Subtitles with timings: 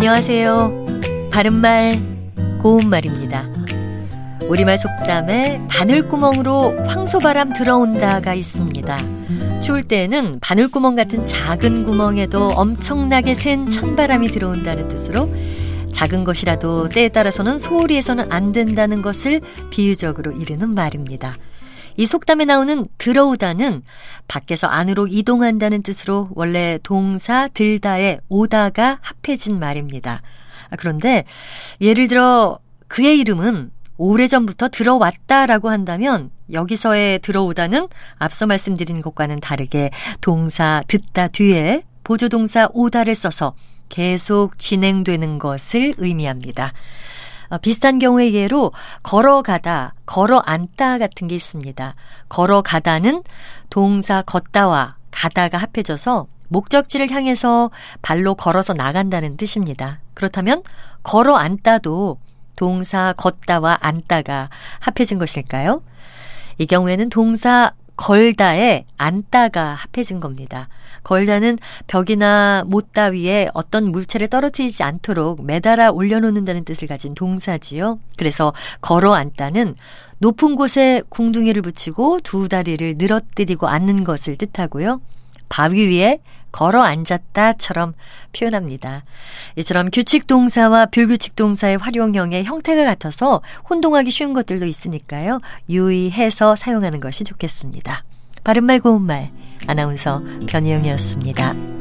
[0.00, 0.86] 안녕하세요.
[1.30, 2.00] 바른말,
[2.62, 3.46] 고운말입니다.
[4.48, 8.98] 우리말 속담에 바늘구멍으로 황소바람 들어온다가 있습니다.
[9.60, 15.30] 추울 때에는 바늘구멍 같은 작은 구멍에도 엄청나게 센 찬바람이 들어온다는 뜻으로
[15.92, 21.36] 작은 것이라도 때에 따라서는 소홀히 해서는 안 된다는 것을 비유적으로 이르는 말입니다.
[21.96, 23.82] 이 속담에 나오는 들어오다는
[24.28, 30.22] 밖에서 안으로 이동한다는 뜻으로 원래 동사 들다에 오다가 합해진 말입니다.
[30.70, 31.24] 아, 그런데
[31.80, 32.58] 예를 들어
[32.88, 39.90] 그의 이름은 오래전부터 들어왔다라고 한다면 여기서의 들어오다는 앞서 말씀드린 것과는 다르게
[40.22, 43.54] 동사 듣다 뒤에 보조동사 오다를 써서
[43.90, 46.72] 계속 진행되는 것을 의미합니다.
[47.50, 48.72] 어, 비슷한 경우의 예로
[49.02, 51.94] 걸어가다, 걸어앉다 같은 게 있습니다.
[52.28, 53.22] 걸어가다는
[53.68, 57.70] 동사 걷다와 가다가 합해져서 목적지를 향해서
[58.02, 60.00] 발로 걸어서 나간다는 뜻입니다.
[60.14, 60.62] 그렇다면
[61.02, 62.18] 걸어앉다도
[62.56, 65.82] 동사 걷다와 앉다가 합해진 것일까요?
[66.58, 70.68] 이 경우에는 동사 걸다에 앉다가 합해진 겁니다.
[71.02, 77.98] 걸다는 벽이나 못다 위에 어떤 물체를 떨어뜨리지 않도록 매달아 올려놓는다는 뜻을 가진 동사지요.
[78.16, 79.76] 그래서 걸어 앉다는
[80.16, 85.02] 높은 곳에 궁둥이를 붙이고 두 다리를 늘어뜨리고 앉는 것을 뜻하고요.
[85.50, 86.20] 바위 위에
[86.52, 87.94] 걸어 앉았다처럼
[88.36, 89.04] 표현합니다.
[89.56, 95.40] 이처럼 규칙 동사와 불규칙 동사의 활용형의 형태가 같아서 혼동하기 쉬운 것들도 있으니까요.
[95.68, 98.04] 유의해서 사용하는 것이 좋겠습니다.
[98.44, 99.30] 바른말 고운말
[99.66, 101.79] 아나운서 변희영이었습니다.